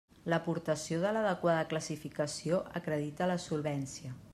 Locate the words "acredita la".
2.83-3.41